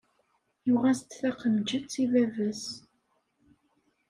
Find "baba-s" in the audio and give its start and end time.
2.11-2.63